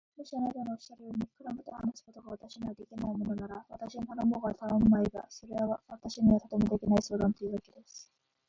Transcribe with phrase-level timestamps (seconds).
[0.17, 8.11] もしあなたのおっしゃるように、クラムと話すことが私にはできないものなら、私に頼もうが頼むまいが、それは私にはとてもできない相談というわけです。